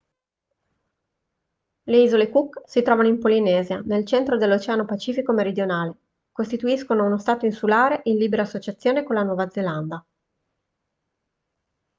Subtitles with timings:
[1.89, 5.95] le isole cook si trovano in polinesia nel centro dell'oceano pacifico meridionale
[6.31, 10.03] costituiscono uno stato insulare in libera associazione con la nuova zelanda